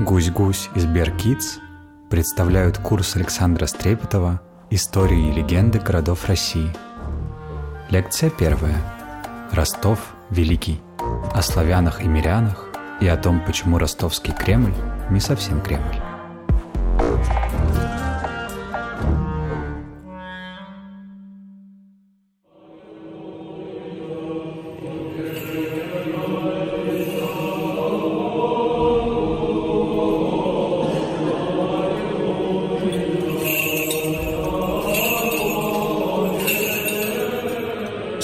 [0.00, 1.58] Гусь-гусь из Беркиц
[2.08, 4.40] представляют курс Александра Стрепетова
[4.70, 6.74] «Истории и легенды городов России».
[7.90, 8.78] Лекция первая.
[9.52, 10.80] Ростов Великий.
[11.34, 12.64] О славянах и мирянах
[13.02, 14.72] и о том, почему ростовский Кремль
[15.10, 16.09] не совсем Кремль.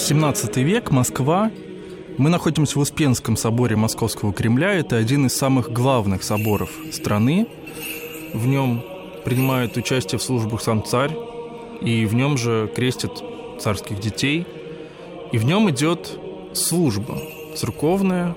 [0.07, 1.51] XVII век, Москва.
[2.17, 4.73] Мы находимся в Успенском соборе Московского Кремля.
[4.73, 7.49] Это один из самых главных соборов страны.
[8.33, 8.85] В нем
[9.25, 11.11] принимает участие в службах сам царь,
[11.81, 13.21] и в нем же крестят
[13.59, 14.47] царских детей.
[15.33, 16.17] И в нем идет
[16.53, 17.19] служба
[17.57, 18.37] церковная.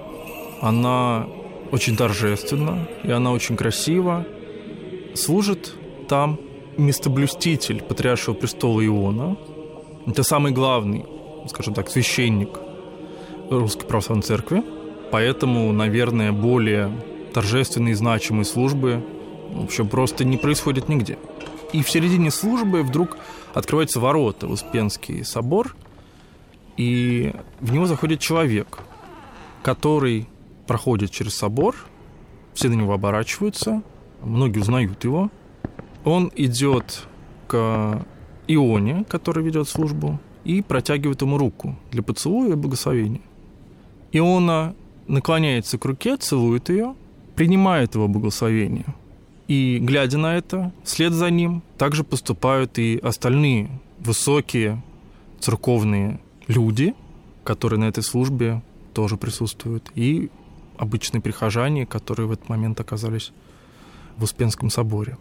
[0.61, 1.27] Она
[1.71, 4.25] очень торжественна, и она очень красива.
[5.13, 5.75] Служит
[6.07, 6.39] там
[6.77, 9.37] местоблюститель Патриаршего престола Иона.
[10.07, 11.05] Это самый главный
[11.49, 12.49] скажем так, священник
[13.49, 14.63] Русской Православной Церкви.
[15.11, 16.91] Поэтому, наверное, более
[17.33, 19.03] торжественные значимые службы
[19.51, 21.17] в общем, просто не происходят нигде.
[21.73, 23.17] И в середине службы вдруг
[23.53, 25.75] открываются ворота в Успенский собор,
[26.77, 28.79] и в него заходит человек,
[29.63, 30.27] который
[30.67, 31.75] проходит через собор,
[32.53, 33.81] все на него оборачиваются,
[34.21, 35.29] многие узнают его.
[36.05, 37.03] Он идет
[37.47, 38.05] к
[38.47, 43.21] Ионе, который ведет службу, и протягивает ему руку для поцелуя и благословения.
[44.11, 44.75] Иона
[45.07, 46.95] наклоняется к руке, целует ее,
[47.35, 48.85] принимает его благословение.
[49.47, 54.81] И, глядя на это, вслед за ним также поступают и остальные высокие
[55.39, 56.93] церковные люди,
[57.43, 58.61] которые на этой службе
[58.93, 60.29] тоже присутствуют, и
[60.77, 63.31] обычные прихожане, которые в этот момент оказались
[64.17, 65.17] в Успенском соборе.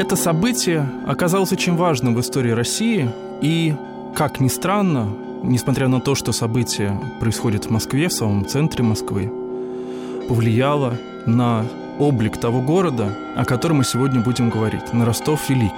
[0.00, 3.10] Это событие оказалось очень важным в истории России
[3.42, 3.74] и,
[4.16, 9.30] как ни странно, несмотря на то, что событие происходит в Москве, в самом центре Москвы,
[10.26, 10.96] повлияло
[11.26, 11.66] на
[11.98, 15.74] облик того города, о котором мы сегодня будем говорить, на Ростов Великий.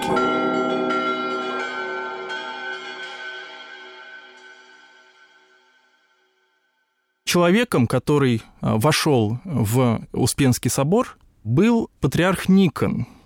[7.25, 13.09] Человеком, который а, вошел в Успенский собор, был патриарх Никон–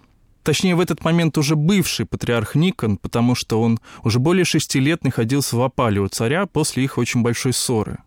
[0.46, 5.02] Точнее, в этот момент уже бывший патриарх Никон, потому что он уже более шести лет
[5.02, 7.98] находился в опале у царя после их очень большой ссоры.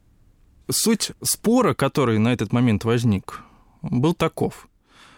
[0.71, 3.41] Суть спора, который на этот момент возник,
[3.81, 4.69] был таков.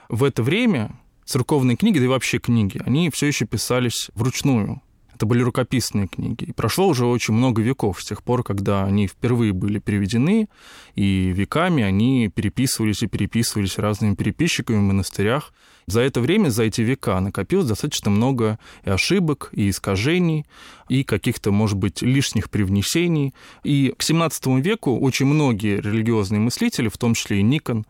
[0.09, 4.81] В это время церковные книги, да и вообще книги, они все еще писались вручную.
[5.13, 6.45] Это были рукописные книги.
[6.45, 10.49] И прошло уже очень много веков с тех пор, когда они впервые были переведены,
[10.95, 15.53] и веками они переписывались и переписывались разными переписчиками в монастырях.
[15.87, 20.45] За это время, за эти века накопилось достаточно много и ошибок, и искажений,
[20.89, 23.33] и каких-то, может быть, лишних привнесений.
[23.63, 27.85] И к XVII веку очень многие религиозные мыслители, в том числе и Никон,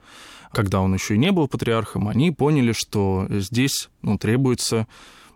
[0.52, 4.88] когда он еще и не был патриархом, они поняли, что здесь ну, требуется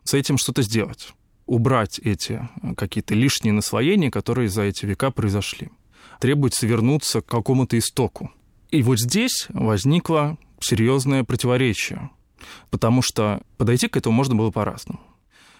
[0.03, 1.13] с этим что-то сделать
[1.45, 5.69] убрать эти э, какие-то лишние наслоения, которые за эти века произошли.
[6.19, 8.31] Требуется вернуться к какому-то истоку.
[8.71, 12.09] И вот здесь возникло серьезное противоречие,
[12.69, 14.99] потому что подойти к этому можно было по-разному.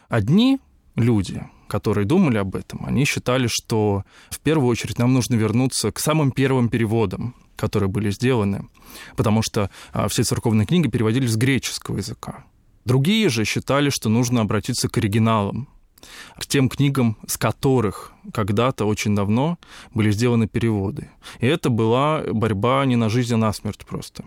[0.09, 0.59] Одни
[0.96, 6.00] люди, которые думали об этом, они считали, что в первую очередь нам нужно вернуться к
[6.00, 8.68] самым первым переводам, которые были сделаны,
[9.16, 12.46] потому что а, все церковные книги переводились с греческого языка.
[12.85, 15.67] Другие же считали, что нужно обратиться к оригиналам,
[16.38, 19.57] к тем книгам, с которых когда-то очень давно
[19.94, 21.09] были сделаны переводы.
[21.40, 24.23] И это была борьба не на жизнь, а на смерть просто.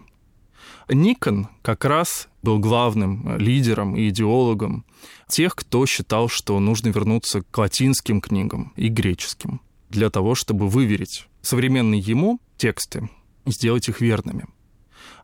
[0.88, 4.84] Никон как раз был главным лидером и идеологом
[5.28, 11.26] тех, кто считал, что нужно вернуться к латинским книгам и греческим для того, чтобы выверить
[11.43, 13.11] современные ему тексты
[13.44, 14.46] и сделать их верными–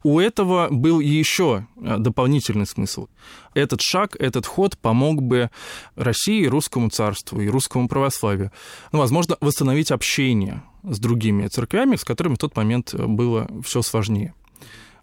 [0.05, 3.08] у этого был еще э, дополнительный смысл.
[3.55, 5.50] Этот шаг, этот ход помог бы
[5.96, 8.52] России, русскому царству и русскому православию,
[8.93, 14.34] ну, возможно, восстановить общение с другими церквями, с которыми в тот момент было все сложнее.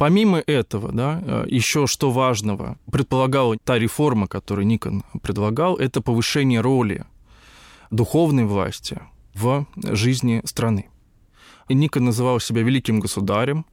[0.02, 6.60] Помимо этого, да, э, еще что важного предполагала та реформа, которую Никон предлагал, это повышение
[6.60, 7.06] роли
[7.92, 9.00] духовной власти
[9.36, 10.90] в жизни страны.
[11.70, 13.64] И Никон называл себя великим государем,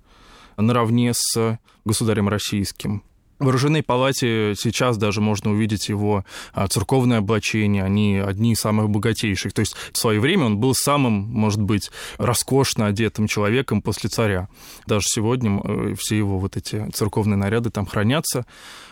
[0.59, 3.03] наравне с государем российским.
[3.39, 8.91] В оружейной палате сейчас даже можно увидеть его а, церковное облачение, они одни из самых
[8.91, 9.53] богатейших.
[9.53, 14.49] То есть в свое время он был самым, может быть, роскошно одетым человеком после царя.
[14.87, 18.45] Даже сегодня э, все его вот эти церковные наряды там хранятся,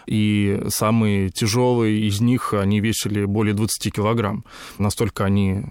[0.07, 4.45] и самые тяжелые из них, они весили более 20 килограмм.
[4.79, 5.65] Настолько они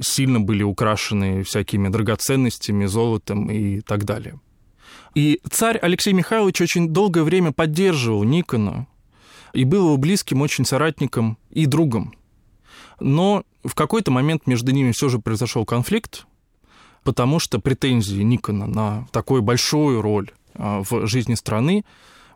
[0.00, 4.38] сильно были украшены всякими драгоценностями, золотом и так далее.
[5.14, 8.86] И царь Алексей Михайлович очень долгое время поддерживал Никона
[9.52, 12.14] и был его близким очень соратником и другом.
[13.00, 16.26] Но в какой-то момент между ними все же произошел конфликт,
[17.04, 21.84] потому что претензии Никона на такую большую роль а, в жизни страны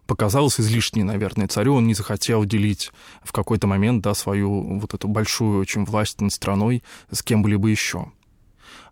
[0.07, 1.75] показалось излишней, наверное, царю.
[1.75, 2.91] Он не захотел делить
[3.23, 8.13] в какой-то момент да, свою вот эту большую очень власть над страной с кем-либо еще.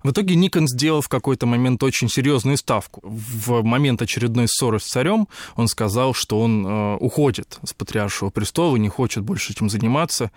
[0.02, 3.00] В итоге Никон сделал в какой-то момент очень серьезную ставку.
[3.02, 8.76] В момент очередной ссоры с царем он сказал, что он э, уходит с патриаршего престола,
[8.76, 10.30] не хочет больше этим заниматься.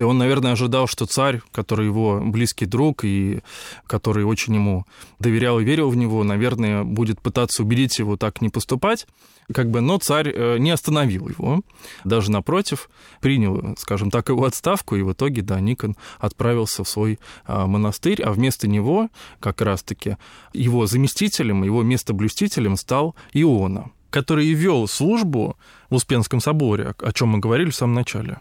[0.00, 3.40] И он, наверное, ожидал, что царь, который его близкий друг и
[3.86, 4.84] который очень ему
[5.20, 9.06] доверял и верил в него, наверное, будет пытаться убедить его так не поступать.
[9.52, 11.60] Как бы, но царь э, не остановил его,
[12.04, 12.88] даже напротив,
[13.20, 18.22] принял, скажем так, его отставку, и в итоге, да, Никон отправился в свой а, монастырь,
[18.22, 19.03] а вместо него
[19.40, 20.16] как раз-таки
[20.52, 25.56] его заместителем, его местоблюстителем стал Иона, который вел службу
[25.90, 28.38] в Успенском соборе, о чем мы говорили в самом начале.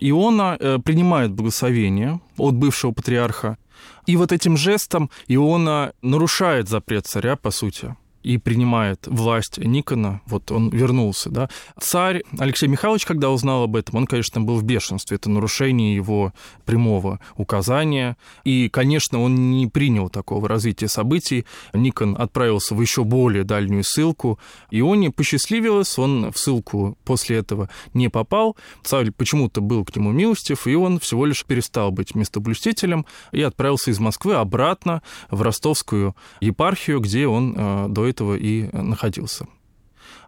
[0.00, 3.58] Иона э, принимает благословение от бывшего патриарха,
[4.06, 10.50] и вот этим жестом Иона нарушает запрет царя, по сути и принимает власть Никона, вот
[10.50, 11.48] он вернулся, да.
[11.78, 16.32] Царь Алексей Михайлович, когда узнал об этом, он, конечно, был в бешенстве, это нарушение его
[16.64, 21.46] прямого указания, и, конечно, он не принял такого развития событий.
[21.72, 24.38] Никон отправился в еще более дальнюю ссылку,
[24.70, 29.96] и он не посчастливилось, он в ссылку после этого не попал, царь почему-то был к
[29.96, 35.42] нему милостив, и он всего лишь перестал быть местоблюстителем и отправился из Москвы обратно в
[35.42, 39.46] ростовскую епархию, где он э, до этого и находился.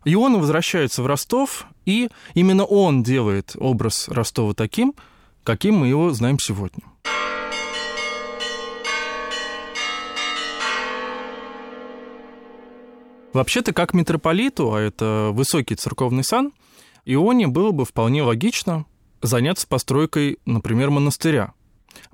[0.04, 4.94] И он возвращается в Ростов, и именно он делает образ Ростова таким,
[5.44, 6.82] каким мы его знаем сегодня.
[13.32, 16.52] Вообще-то, как митрополиту, а это высокий церковный сан,
[17.06, 18.84] Ионе было бы вполне логично
[19.22, 21.54] заняться постройкой, например, монастыря,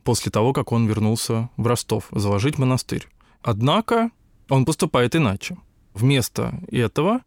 [0.05, 3.09] после того, как он вернулся в Ростов, заложить монастырь.
[3.43, 4.11] Однако
[4.49, 5.57] он поступает иначе.
[5.95, 7.21] Вместо этого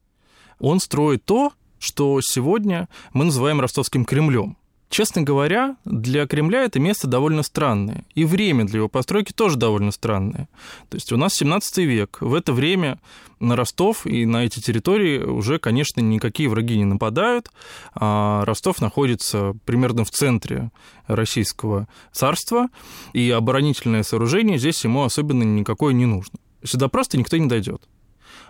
[0.59, 4.57] он строит то, что сегодня мы называем ростовским Кремлем.
[4.91, 8.03] Честно говоря, для Кремля это место довольно странное.
[8.13, 10.50] И время для его постройки тоже довольно странное.
[10.89, 12.18] То есть у нас 17 век.
[12.19, 13.00] В это время
[13.39, 17.51] на Ростов и на эти территории уже, конечно, никакие враги не нападают.
[17.95, 20.71] А Ростов находится примерно в центре
[21.07, 22.68] Российского царства,
[23.13, 26.38] и оборонительное сооружение здесь ему особенно никакое не нужно.
[26.63, 27.88] Сюда просто никто не дойдет.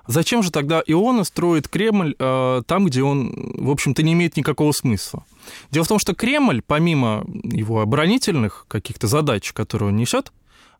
[0.08, 4.72] Зачем же тогда Иона строит Кремль э, там, где он, в общем-то, не имеет никакого
[4.72, 5.26] смысла?
[5.70, 10.32] Дело в том, что Кремль, помимо его оборонительных каких-то задач, которые он несет,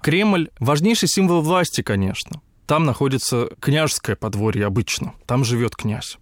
[0.02, 2.42] Кремль важнейший символ власти, конечно.
[2.66, 6.18] Там находится княжеское подворье обычно, там живет князь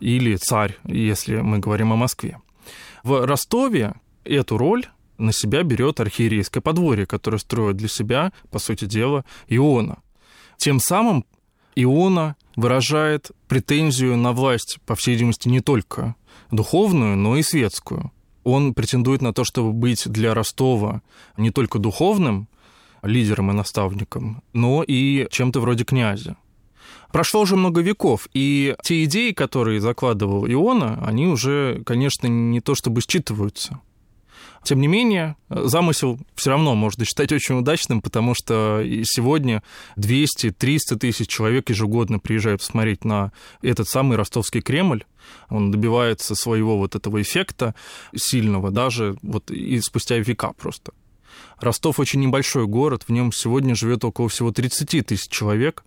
[0.00, 2.38] или царь, если мы говорим о Москве.
[3.02, 3.94] В Ростове
[4.24, 4.86] эту роль
[5.18, 9.98] на себя берет архиерейское подворье, которое строит для себя, по сути дела, Иона.
[10.56, 11.24] Тем самым
[11.74, 16.14] Иона выражает претензию на власть, по всей видимости, не только
[16.50, 18.12] духовную, но и светскую.
[18.44, 21.02] Он претендует на то, чтобы быть для Ростова
[21.36, 22.48] не только духовным
[23.02, 26.36] лидером и наставником, но и чем-то вроде князя.
[27.12, 32.74] Прошло уже много веков, и те идеи, которые закладывал Иона, они уже, конечно, не то
[32.74, 33.80] чтобы считываются.
[34.62, 39.62] Тем не менее, замысел все равно можно считать очень удачным, потому что сегодня
[39.96, 45.04] 200-300 тысяч человек ежегодно приезжают посмотреть на этот самый ростовский Кремль.
[45.48, 47.74] Он добивается своего вот этого эффекта
[48.14, 50.92] сильного даже вот и спустя века просто.
[51.58, 55.84] Ростов очень небольшой город, в нем сегодня живет около всего 30 тысяч человек.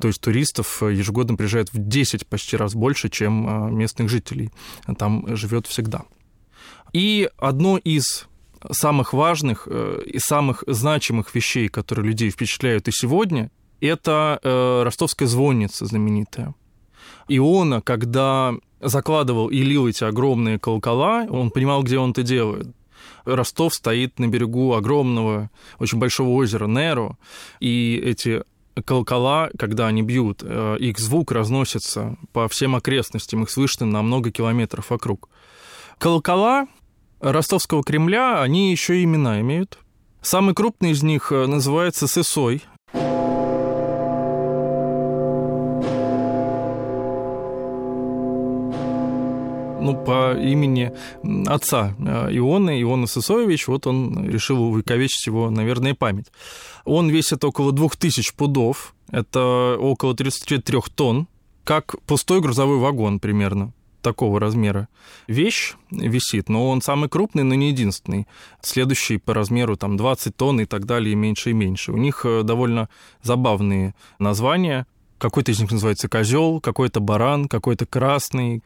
[0.00, 4.50] То есть туристов ежегодно приезжает в 10 почти раз больше, чем а, местных жителей.
[4.96, 6.04] Там живет всегда.
[6.92, 8.28] И одно из
[8.70, 15.28] самых важных э, и самых значимых вещей, которые людей впечатляют и сегодня, это э, ростовская
[15.28, 16.54] звонница знаменитая.
[17.28, 22.68] Иона, когда закладывал и лил эти огромные колокола, он понимал, где он это делает.
[23.24, 27.18] Ростов стоит на берегу огромного, очень большого озера Неру,
[27.60, 28.42] и эти
[28.84, 34.30] колокола, когда они бьют, э, их звук разносится по всем окрестностям, их слышно на много
[34.30, 35.28] километров вокруг.
[35.98, 36.68] Колокола
[37.20, 39.78] ростовского Кремля, они еще и имена имеют.
[40.22, 42.62] Самый крупный из них э, называется Сысой.
[49.80, 50.92] ну, по имени
[51.46, 56.26] отца э, Ионы, Иона Сысоевич, вот он решил увековечить его, наверное, память.
[56.84, 61.26] Он весит около 2000 пудов, это около 33 тонн,
[61.64, 64.88] как пустой грузовой вагон примерно такого размера
[65.26, 68.26] вещь висит, но он самый крупный, но не единственный.
[68.60, 71.92] Следующий по размеру там 20 тонн и так далее, и меньше и меньше.
[71.92, 72.88] У них э, довольно
[73.22, 74.86] забавные названия.
[75.18, 78.62] Какой-то из них называется козел, какой-то баран, какой-то красный.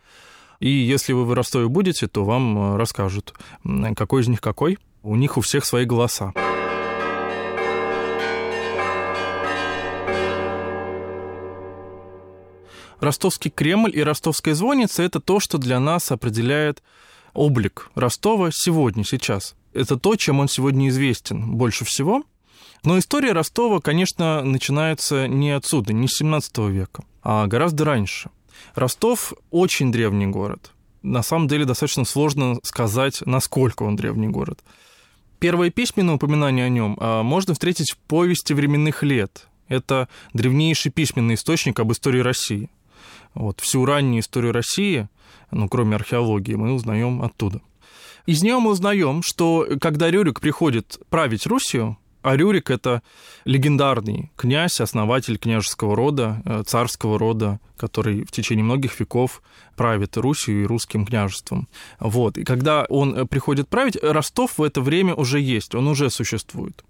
[0.60, 3.34] И если вы в Ростове будете, то вам э, расскажут,
[3.96, 4.78] какой из них какой.
[5.02, 6.32] У них у всех свои голоса.
[13.02, 16.82] Ростовский Кремль и Ростовская звонница– это то, что для нас определяет
[17.34, 19.54] облик Ростова сегодня, сейчас.
[19.74, 22.24] Это то, чем он сегодня известен больше всего.
[22.84, 28.30] Но история Ростова, конечно, начинается не отсюда, не с 17 века, а гораздо раньше–
[28.74, 30.70] Ростов очень древний город.
[31.02, 34.60] На самом деле достаточно сложно сказать, насколько он древний город.
[35.38, 39.48] Первое письменное упоминание о нем а, можно встретить в повести временных лет.
[39.68, 42.70] Это древнейший письменный источник об истории России.
[43.34, 45.08] Вот, всю раннюю историю России,
[45.50, 47.60] ну, кроме археологии, мы узнаем оттуда.
[48.26, 53.02] Из нее мы узнаем, что когда Рюрик приходит править Русью, а Рюрик– это
[53.44, 59.42] легендарный князь, основатель княжеского рода, э, царского рода, который в течение многих веков
[59.76, 61.68] правит Русью и русским княжеством.
[61.98, 62.38] Вот.
[62.38, 66.84] И когда он э, приходит править, Ростов в это время уже есть, он уже существует.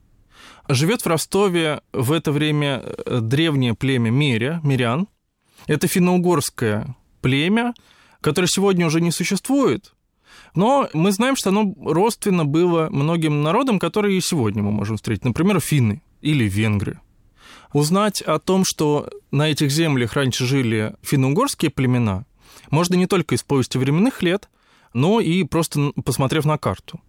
[0.69, 5.09] Живет в Ростове в это время э, древнее племя Меря, Мирян.
[5.67, 7.75] Это финно-угорское племя,
[8.21, 9.95] которое сегодня уже не существует,
[10.55, 15.25] но мы знаем, что оно родственно было многим народам, которые и сегодня мы можем встретить.
[15.25, 17.01] Например, финны или венгры.
[17.73, 22.27] Узнать о том, что на этих землях раньше жили финно-угорские племена,
[22.71, 24.51] можно не только из повести временных лет,
[24.93, 27.01] но и просто посмотрев на карту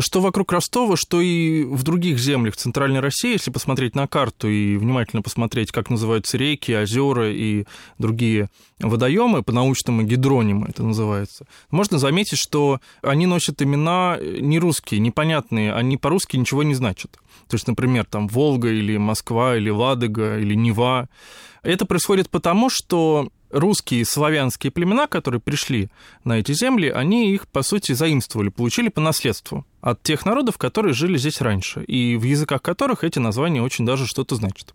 [0.00, 4.76] что вокруг Ростова, что и в других землях Центральной России, если посмотреть на карту и
[4.76, 7.64] внимательно посмотреть, как называются реки, озера и
[7.98, 15.72] другие водоемы, по-научному гидронимы это называется, можно заметить, что они носят имена не русские, непонятные,
[15.72, 17.12] они по-русски ничего не значат.
[17.48, 21.08] То есть, например, там Волга или Москва или Ладога или Нева.
[21.62, 25.90] Это происходит потому, что русские славянские племена, которые пришли
[26.24, 30.94] на эти земли, они их, по сути, заимствовали, получили по наследству от тех народов, которые
[30.94, 34.74] жили здесь раньше, и в языках которых эти названия очень даже что-то значат.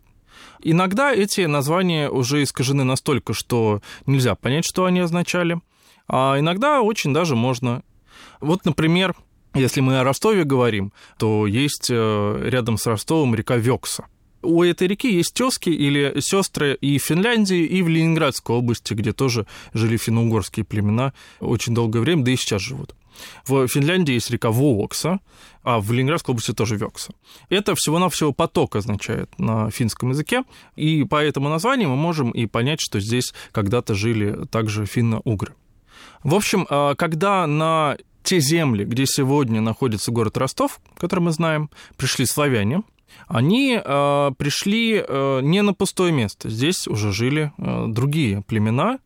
[0.62, 5.60] Иногда эти названия уже искажены настолько, что нельзя понять, что они означали,
[6.08, 7.82] а иногда очень даже можно.
[8.40, 9.14] Вот, например,
[9.54, 14.06] если мы о Ростове говорим, то есть э, рядом с Ростовом река Векса–
[14.46, 19.12] у этой реки есть тезки или сестры и в Финляндии, и в Ленинградской области, где
[19.12, 22.94] тоже жили финно-угорские племена очень долгое время, да и сейчас живут.
[23.46, 25.20] В Финляндии есть река Вуокса,
[25.62, 27.12] а в Ленинградской области тоже Векса.
[27.48, 30.44] Это всего-навсего поток означает на финском языке,
[30.76, 35.54] и по этому названию мы можем и понять, что здесь когда-то жили также финно-угры.
[36.22, 41.70] В общем, а, когда на те земли, где сегодня находится город Ростов, который мы знаем,
[41.96, 42.82] пришли славяне,
[43.28, 46.48] они э, пришли э, не на пустое место.
[46.48, 48.98] Здесь уже жили э, другие племена,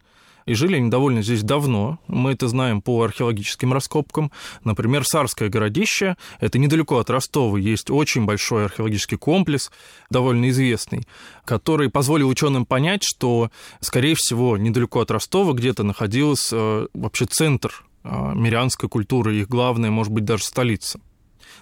[0.46, 1.98] и жили они довольно здесь давно.
[2.08, 4.32] Мы это знаем по археологическим раскопкам.
[4.64, 9.70] Например, Сарское городище, это недалеко от Ростова, есть очень большой археологический комплекс,
[10.10, 11.06] довольно известный,
[11.44, 13.50] который позволил ученым понять, что,
[13.80, 19.90] скорее всего, недалеко от Ростова где-то находился э, вообще центр э, мирянской культуры, их главная,
[19.90, 21.00] может быть, даже столица.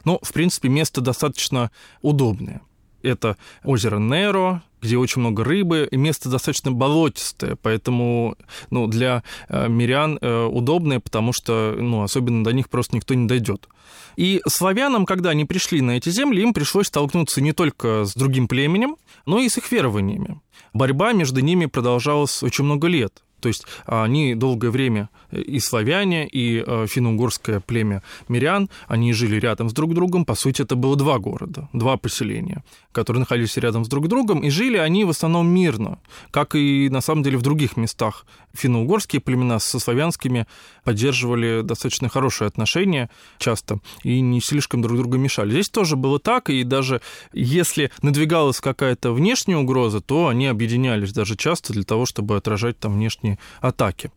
[0.05, 1.71] Но, в принципе, место достаточно
[2.03, 2.63] удобное.
[3.03, 8.37] Это озеро Неро, где очень много рыбы, и место достаточно болотистое, поэтому
[8.71, 13.27] ну, для э, мирян э, удобное, потому что ну, особенно до них просто никто не
[13.27, 13.69] дойдет.
[14.17, 18.49] И славянам, когда они пришли на эти земли, им пришлось столкнуться не только с другим
[18.49, 20.41] племенем, но и с их верованиями.
[20.73, 23.23] Борьба между ними продолжалась очень много лет.
[23.41, 29.41] То есть они долгое время э, и славяне, и э, финно-угорское племя мирян, они жили
[29.41, 30.25] рядом с друг другом.
[30.25, 32.63] По сути, это было два города, два поселения,
[32.99, 36.01] которые находились рядом с друг другом, и жили они в основном мирно,
[36.33, 38.27] как и на самом деле в других местах.
[38.55, 40.49] Финно-угорские племена со славянскими
[40.83, 45.53] поддерживали достаточно хорошие отношения часто и не слишком друг другу мешали.
[45.53, 47.01] Здесь тоже было так, и даже
[47.33, 52.95] если надвигалась какая-то внешняя угроза, то они объединялись даже часто для того, чтобы отражать там
[52.95, 54.11] внешние атаки.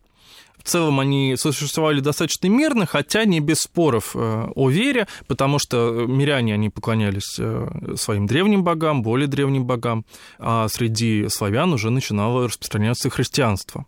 [0.64, 6.06] В целом они существовали достаточно мирно, хотя не без споров э, о вере, потому что
[6.06, 10.04] миряне, они поклонялись э, своим древним богам, более древним богам,
[10.38, 13.86] а среди славян уже начинало распространяться христианство.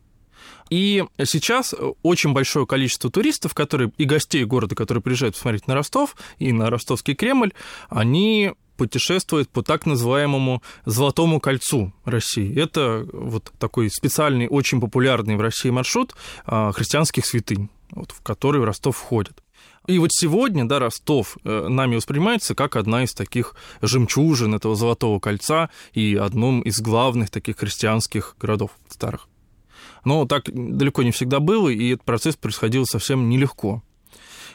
[0.70, 6.16] И сейчас очень большое количество туристов, которые и гостей города, которые приезжают посмотреть на Ростов
[6.38, 7.52] и на Ростовский Кремль,
[7.90, 12.58] они путешествует по так называемому Золотому кольцу России.
[12.60, 16.14] Это вот такой специальный, очень популярный в России маршрут
[16.46, 19.42] а, христианских святынь, вот, в который Ростов входит.
[19.86, 25.20] И вот сегодня, да, Ростов э, нами воспринимается как одна из таких жемчужин этого Золотого
[25.20, 29.28] кольца и одном из главных таких христианских городов старых.
[30.04, 33.82] Но так далеко не всегда было, и этот процесс происходил совсем нелегко.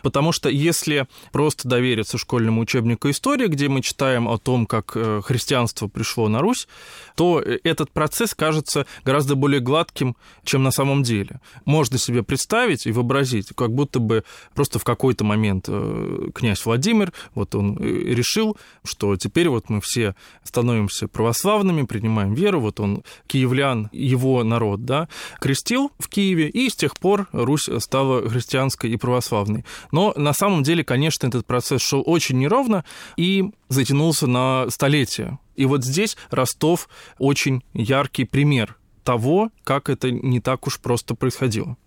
[0.01, 5.21] Потому что если просто довериться школьному учебнику истории, где мы читаем о том, как э,
[5.23, 6.67] христианство пришло на Русь,
[7.15, 11.41] то э, этот процесс кажется гораздо более гладким, чем на самом деле.
[11.65, 14.23] Можно себе представить и вообразить, как будто бы
[14.55, 20.15] просто в какой-то момент э, князь Владимир, вот он решил, что теперь вот мы все
[20.43, 25.07] становимся православными, принимаем веру, вот он киевлян, его народ, да,
[25.39, 29.65] крестил в Киеве, и с тех пор Русь стала христианской и православной.
[29.91, 32.85] Но на самом деле, конечно, этот процесс шел очень неровно
[33.17, 35.39] и затянулся на столетия.
[35.55, 41.77] И вот здесь Ростов очень яркий пример того, как это не так уж просто происходило.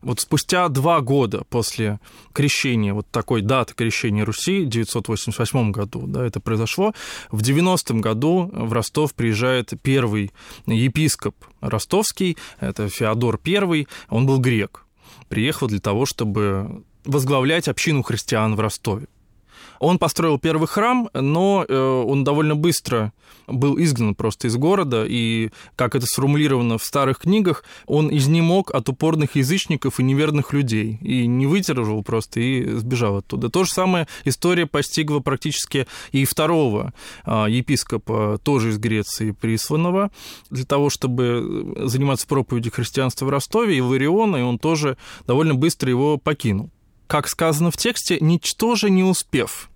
[0.00, 2.00] Вот спустя два года после
[2.32, 6.92] крещения, вот такой даты крещения Руси, в 988 году, да, это произошло,
[7.30, 10.32] в 90-м году в Ростов приезжает первый
[10.66, 14.84] епископ ростовский, это Феодор I, он был грек.
[15.28, 19.06] Приехал для того, чтобы возглавлять общину христиан в Ростове.
[19.82, 23.12] Он построил первый храм, но э, он довольно быстро
[23.48, 28.88] был изгнан просто из города, и, как это сформулировано в старых книгах, он изнемог от
[28.88, 33.48] упорных язычников и неверных людей, и не выдержал просто, и сбежал оттуда.
[33.48, 36.94] То же самое история постигла практически и второго
[37.24, 40.12] а, епископа, тоже из Греции, присланного,
[40.50, 46.18] для того, чтобы заниматься проповедью христианства в Ростове, Илариона, и он тоже довольно быстро его
[46.18, 46.70] покинул
[47.06, 49.70] как сказано в тексте, ничтоже не успев.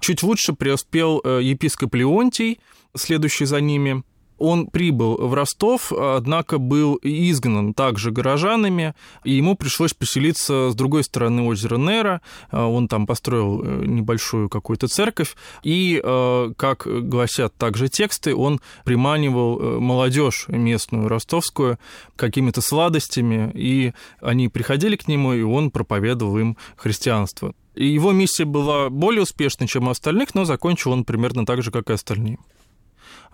[0.00, 2.60] Чуть лучше преуспел э, епископ Леонтий,
[2.96, 4.02] следующий за ними,
[4.42, 11.04] он прибыл в Ростов, однако был изгнан также горожанами, и ему пришлось поселиться с другой
[11.04, 12.20] стороны озера Нера.
[12.50, 19.60] Он там построил э, небольшую какую-то церковь, и, э, как гласят также тексты, он приманивал
[19.60, 21.78] э, молодежь местную, ростовскую,
[22.16, 27.54] какими-то сладостями, и они приходили к нему, и он проповедовал им христианство.
[27.74, 31.90] Его миссия была более успешной, чем у остальных, но закончил он примерно так же, как
[31.90, 32.38] и остальные.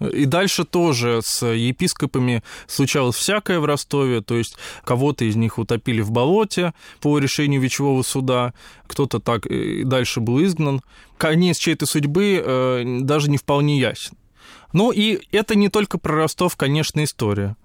[0.01, 6.01] И дальше тоже с епископами случалось всякое в Ростове, то есть кого-то из них утопили
[6.01, 8.55] в болоте по решению Вечевого суда,
[8.87, 10.83] кто-то так и дальше был изгнан.
[11.17, 14.17] Конец чьей-то судьбы э, даже не вполне ясен.
[14.73, 17.57] Ну и это не только про Ростов, конечно, история.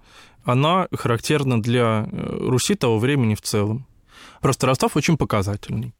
[0.44, 3.86] Она характерна для э, Руси того времени в целом.
[4.40, 5.94] Просто Ростов очень показательный.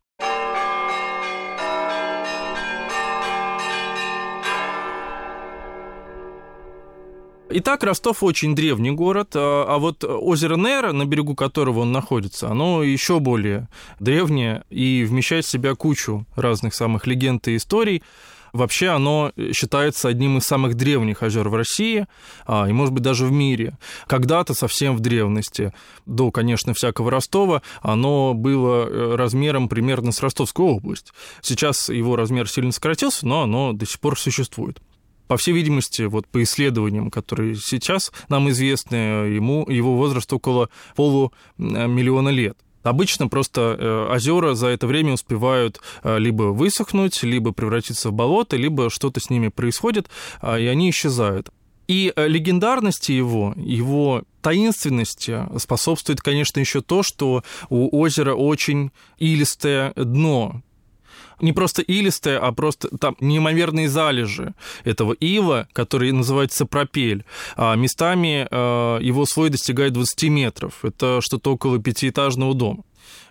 [7.57, 12.49] Итак, Ростов очень древний город, а, а вот озеро Нера, на берегу которого он находится,
[12.49, 13.69] оно еще более
[14.01, 18.03] древнее и вмещает в себя кучу разных самых легенд и историй.
[18.53, 22.09] Вообще оно считается одним из самых древних озер в России,
[22.45, 23.79] а, и, может быть, даже в мире.
[24.09, 25.73] Когда-то, совсем в древности,
[26.07, 31.13] до, конечно, всякого Ростова, оно было э, размером примерно с Ростовской область.
[31.41, 34.81] Сейчас его размер сильно сократился, но оно до сих пор существует.
[35.27, 42.29] По всей видимости, вот по исследованиям, которые сейчас нам известны, ему, его возраст около полумиллиона
[42.29, 42.59] лет.
[42.85, 48.57] Обычно просто э, озера за это время успевают э, либо высохнуть, либо превратиться в болото,
[48.57, 50.11] либо что-то с ними происходит,
[50.43, 51.49] а, и они исчезают.
[51.89, 59.95] И э, легендарности его, его таинственности способствует, конечно, еще то, что у озера очень илистое
[59.97, 60.63] дно,
[61.41, 67.25] не просто илистая, а просто там неимоверные залежи этого ила, который называется пропель.
[67.57, 70.85] А местами э, его слой достигает 20 метров.
[70.85, 72.85] Это что-то около пятиэтажного дома.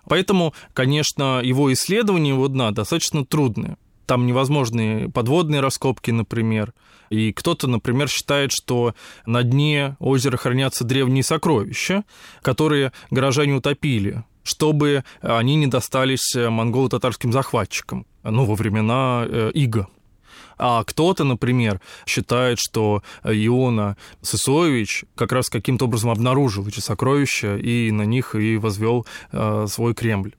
[0.07, 3.77] Поэтому, конечно, его исследование его дна достаточно трудное.
[4.05, 6.73] Там невозможны подводные раскопки, например.
[7.09, 12.03] И кто-то, например, считает, что на дне озера хранятся древние сокровища,
[12.41, 19.87] которые горожане утопили чтобы они не достались монголо-татарским захватчикам, ну, во времена э, Ига.
[20.57, 27.91] А кто-то, например, считает, что Иона Сысоевич как раз каким-то образом обнаружил эти сокровища и
[27.91, 30.35] на них и возвел э, свой Кремль.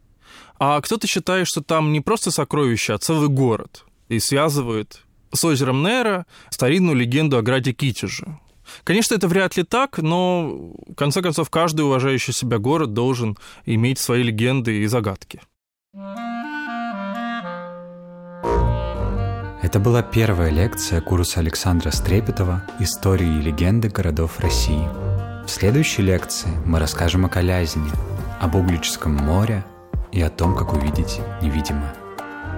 [0.58, 3.84] А кто-то считает, что там не просто сокровища, а целый город.
[4.08, 8.38] И связывает с озером Нера старинную легенду о граде Китеже.
[8.82, 13.98] Конечно, это вряд ли так, но, в конце концов, каждый уважающий себя город должен иметь
[13.98, 15.40] свои легенды и загадки.
[19.62, 24.86] Это была первая лекция курса Александра Стрепетова «Истории и легенды городов России».
[25.46, 27.90] В следующей лекции мы расскажем о Калязине,
[28.40, 29.64] об Углическом море
[30.12, 31.94] и о том, как увидеть невидимое.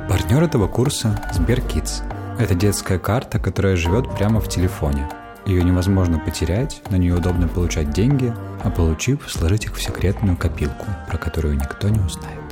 [0.09, 2.03] Партнер этого курса– Сберкидс.
[2.39, 5.09] Это детская карта, которая живет прямо в телефоне–
[5.47, 8.33] ее невозможно потерять, на нее удобно получать деньги,
[8.63, 12.46] а получив, сложить их в секретную копилку, про которую никто не узнает.